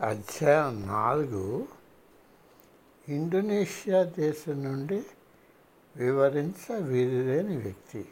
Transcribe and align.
అధ్యాయం 0.00 0.86
నాలుగు 0.86 1.68
ఇండోనేషియా 3.08 4.02
దేశం 4.02 4.64
నుండి 4.64 5.02
వివరించ 5.96 6.76
వీలులేని 6.76 7.56
వ్యక్తి. 7.56 8.08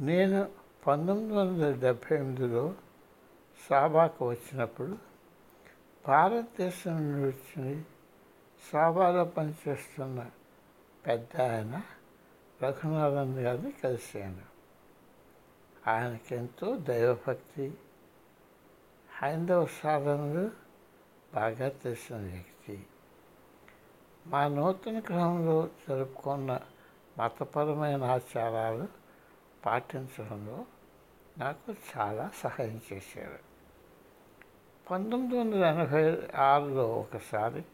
నేను 0.00 0.48
పంతొమ్మిది 0.86 1.34
వందల 1.34 1.72
డెబ్భై 1.72 2.16
ఎనిమిదిలో 2.16 2.74
సాబాకు 3.70 4.28
వచ్చినప్పుడు 4.28 4.98
భారతదేశం 6.08 6.92
నుండి 6.96 7.36
వచ్చి 7.36 7.82
సాబాలో 8.72 9.24
పనిచేస్తున్న 9.24 10.30
పెద్ద 11.06 11.40
ఆయన 11.40 11.82
రఘునాథన్ 12.62 13.38
గారిని 13.38 13.72
కలిశాను. 13.72 14.42
ఆయనకెంతో 15.90 16.76
దైవభక్తి 16.76 17.74
హైందవ 19.22 19.66
సాధనలు 19.66 20.50
బాగా 21.34 21.68
తెలిసిన 21.68 22.16
వ్యక్తి. 22.16 22.86
మా 24.26 24.48
నూతన 24.48 24.98
గ్రహంలో 24.98 25.68
జరుపుకున్న 25.88 26.60
మతపరమైన 27.18 28.04
ఆచారాలు 28.04 28.88
పాటించడంలో 29.66 30.64
నాకు 31.38 31.74
చాలా 31.96 32.30
సహాయం 32.34 32.80
చేశారు. 32.92 33.38
పంతొమ్మిది 34.90 35.38
వందల 35.38 35.64
ఎనభై 35.64 36.28
ఆరులో 36.36 36.94
ఒకసారి 36.94 37.64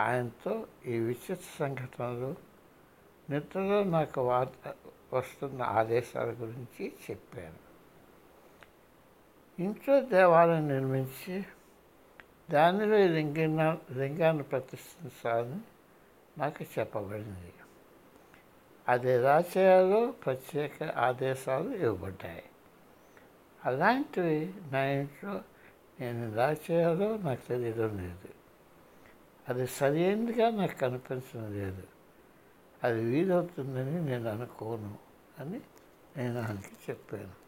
ఆయనతో 0.00 0.66
ఈ 0.86 0.98
విచిత్ర 0.98 1.66
సంఘటనలు 1.66 2.34
నిద్రలో 3.30 3.84
నాకు 3.84 4.20
వార్త 4.20 4.74
వస్తున్న 5.12 5.62
ఆదేశాల 5.62 6.26
గురించి 6.26 6.92
చెప్పాను. 7.10 7.73
ఇంట్లో 9.60 10.00
దేవాలయం 10.00 10.68
నిర్మించి 10.68 11.44
దానిలో 12.50 12.96
లింగిన 12.96 13.78
లింగాన్ని 13.92 14.42
ప్రతిష్ఠించాలని 14.42 15.60
నాకు 16.38 16.64
చెప్పబడింది. 16.78 17.52
అది 18.88 19.12
ఎలా 19.12 19.44
చేయాలో 19.56 20.10
ప్రత్యేక 20.10 20.82
ఆదేశాలు 20.82 21.70
ఇవ్వబడ్డాయి. 21.70 22.42
అలాంటివి 23.64 24.54
నా 24.72 24.84
ఇంట్లో 24.84 25.40
నేను 26.00 26.32
ఎలా 26.32 26.52
చేయాలో 26.52 27.16
నాకు 27.16 27.48
తెలియడం 27.48 27.98
లేదు. 27.98 28.28
అది 29.48 29.66
సరైనదిగా 29.66 30.50
నాకు 30.50 30.74
కనిపించడం 30.74 31.52
లేదు. 31.52 31.82
అది 32.84 33.04
వీలవుతుందని 33.04 34.04
నేను 34.04 34.30
అనుకోను 34.30 34.98
అని 35.38 35.60
నేను 36.16 36.40
ఆయనకి 36.40 36.90
చెప్పాను. 36.90 37.43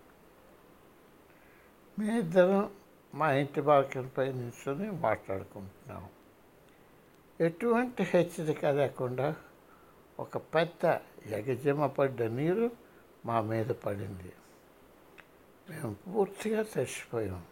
మీ 1.99 2.19
ఇద్దరం 2.19 2.71
మా 3.15 3.33
ఇంటి 3.33 3.61
బాకలపై 3.61 4.33
నిల్చొని 4.33 4.91
మాట్లాడుకుంటున్నాం. 4.91 6.09
ఎటువంటి 7.41 8.03
హెచ్చరిక 8.03 8.65
లేకుండా 8.65 9.37
ఒక 10.21 10.37
పెద్ద 10.37 10.99
ఎగజమ 11.27 11.87
పడ్డ 11.87 12.23
నీరు 12.23 12.71
మా 13.27 13.41
మీద 13.41 13.67
పడింది. 13.67 14.33
మేము 15.71 15.95
పూర్తిగా 15.95 16.63
తడిసిపోయాం 16.63 17.45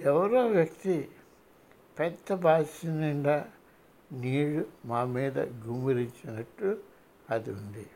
ఎవరో 0.00 0.46
వ్యక్తి 0.46 1.08
పెద్ద 1.98 2.34
బాల్చి 2.34 2.88
నిండా 2.88 3.50
నీళ్ళు 4.12 4.66
మా 4.84 5.04
మీద 5.04 5.38
గుమ్మిరించినట్టు 5.38 6.78
అది 7.30 7.50
ఉంది. 7.50 7.86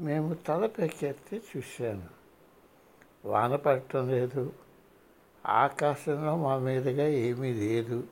మేము 0.00 0.34
తల 0.34 0.66
పెక్కెత్తి 0.66 1.42
చూశాను. 1.56 2.16
వాన 3.26 3.56
పడటం 3.56 4.08
లేదు. 4.08 4.52
ఆకాశంలో 5.46 6.36
మా 6.36 6.58
మీదుగా 6.58 7.06
ఏమీ 7.06 7.52
లేదు. 7.52 8.04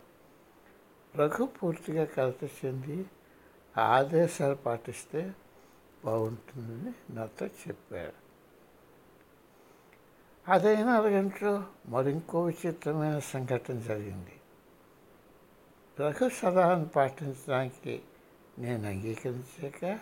రఘు 1.16 1.46
పూర్తిగా 1.46 2.04
కలత 2.04 2.44
చెంది 2.44 3.06
ఆదేశాలు 3.78 4.54
పాటిస్తే 4.54 5.32
బాగుంటుందని 6.04 7.16
నాతో 7.16 7.46
చెప్పారు 7.46 8.24
అదైన 10.48 10.88
అరగంటలో 10.88 11.64
మరింకో 11.86 12.42
విచిత్రమైన 12.44 13.18
సంఘటన 13.18 13.80
జరిగింది. 13.80 14.32
రఘు 16.00 16.28
సలహాను 16.28 16.84
పాటించడానికి 16.84 18.02
నేను 18.58 18.88
అంగీకరించాక 18.88 19.98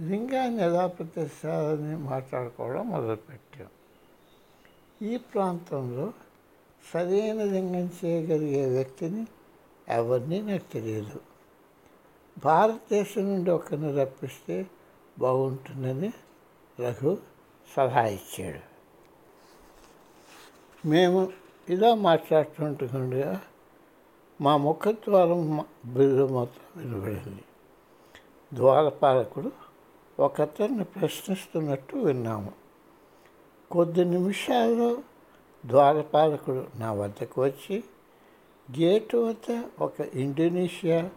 లింగాన్ని 0.00 0.62
ఎలా 0.62 0.86
ప్రతిష్టాలని 0.86 1.96
మాట్లాడుకోవడం 1.96 2.90
మొదలుపెట్టాం. 2.90 3.68
ఈ 5.02 5.16
ప్రాంతంలో 5.16 6.12
సరైన 6.92 7.44
లింగం 7.44 7.90
చేయగలిగే 8.04 8.66
వ్యక్తిని 8.66 9.26
ఎవరిని 9.88 10.42
నాకు 10.42 10.72
తెలియదు. 10.72 11.20
భారతదేశం 12.44 13.24
నుండి 13.24 13.50
ఒకరిని 13.50 13.92
రప్పిస్తే 13.92 14.66
బాగుంటుందని 15.18 16.12
రఘు 16.80 17.18
సలహా 17.76 18.06
ఇచ్చాడు. 18.06 18.76
మేము 20.88 21.32
ఇలా 21.68 21.94
మాట్లాడుతుంటుండగా 21.94 23.42
మా 24.40 24.56
ముఖద్వారం 24.56 25.64
బిల్లు 25.86 26.26
మొత్తం 26.26 26.82
వినబడింది. 26.82 27.44
ద్వారపాలకుడు 28.54 29.52
ఒకతన్ని 30.20 30.84
ప్రశ్నిస్తున్నట్టు 30.84 31.96
విన్నాము. 31.96 32.65
కొద్ది 33.70 34.04
నిమిషాల్లో 34.04 34.98
ద్వారపాలకుడు 35.66 36.66
నా 36.78 36.92
వద్దకు 36.92 37.42
వచ్చి 37.42 37.84
గేటు 38.78 39.16
వద్ద 39.16 39.64
ఒక 39.80 40.00
ఇండోనేషియా 40.00 41.10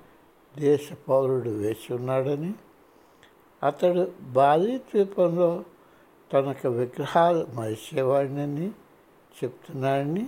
దేశ 0.58 0.90
పౌరుడు 1.10 1.50
వేచి 1.50 1.96
ఉన్నాడని 1.96 2.54
అతడు 3.64 4.12
బాలీ 4.22 4.78
ద్వీపంలో 4.78 5.64
తనకు 6.34 6.70
విగ్రహాలు 6.70 7.48
మరిచేవాడినని 7.54 8.72
చెప్తున్నాడని 9.38 10.28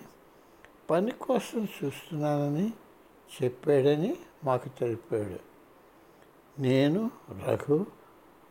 పని 0.90 1.12
కోసం 1.12 1.68
చూస్తున్నానని 1.78 2.74
చెప్పాడని 3.44 4.18
మాకు 4.44 4.70
తెలిపాడు. 4.70 5.40
నేను 6.62 7.12
రఘు 7.48 7.86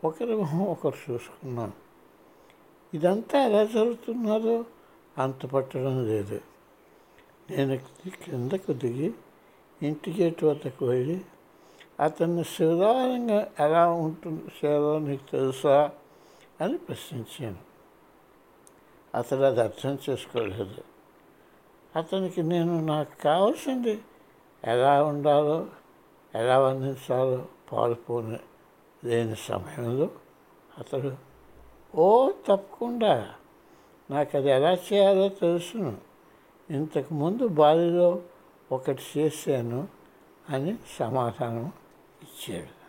ఒకరి 0.04 0.34
మొహం 0.36 0.62
ఒకరు 0.62 1.12
చూసుకున్నాను 1.12 1.79
ఇదంతా 2.94 3.42
ఎలా 3.42 3.64
జరుగుతున్నారో? 3.64 4.64
అంత 5.18 5.46
పట్టడం 5.46 6.06
లేదు. 6.06 6.40
నేను 7.50 7.76
కిందకు 8.24 8.72
దిగి 8.72 9.14
ఇంటి 9.82 10.22
గేటు 10.22 10.46
వద్దకు 10.46 10.86
వెళ్ళి 10.86 11.20
అతన్ని 12.00 12.44
శివరారంగా 12.44 13.52
ఎలా 13.60 13.90
ఉంటుంది 13.90 14.48
సేవలో 14.60 14.98
నీకు 14.98 15.30
తెలుసా? 15.30 15.90
అని 16.60 16.78
ప్రశ్నించాను. 16.78 17.58
అతడు 19.14 19.38
అది 19.38 19.60
అర్థం 19.60 19.98
చేసుకోలేదు. 20.10 20.82
అతనికి 21.96 22.42
నేను 22.42 22.86
నాకు 22.86 23.22
కావాల్సింది 23.22 24.00
ఎలా 24.64 25.04
ఉండాలో 25.04 25.66
ఎలా 26.34 26.58
వర్ణించాలో 26.58 27.46
పాల్పోని 27.72 28.38
లేని 29.04 29.36
సమయంలో 29.36 30.10
అతడు 30.78 31.29
ఓ 31.94 32.30
తప్పకుండా. 32.48 33.34
నాకు 34.10 34.36
అది 34.36 34.48
ఎలా 34.48 34.72
చేయాలో 34.72 35.28
తెలుసును. 35.28 35.98
ఇంతకుముందు 36.70 37.48
బాలిలో 37.48 38.22
ఒకటి 38.72 39.02
చేశాను 39.18 39.88
అని 40.48 40.76
సమాధానం 40.98 41.72
ఇచ్చాడు. 42.22 42.79